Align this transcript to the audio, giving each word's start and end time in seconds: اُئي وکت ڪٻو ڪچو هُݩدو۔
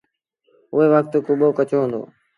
اُئي 0.73 0.87
وکت 0.93 1.13
ڪٻو 1.25 1.47
ڪچو 1.57 1.77
هُݩدو۔ 1.81 2.01